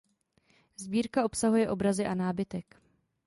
[0.77, 2.81] Sbírka obsahuje obrazy a nábytek.